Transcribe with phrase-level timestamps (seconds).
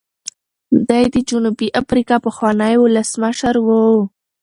[0.87, 3.67] دی د جنوبي افریقا پخوانی ولسمشر و.